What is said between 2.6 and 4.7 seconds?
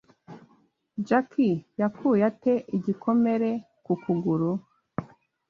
igikomere ku kuguru?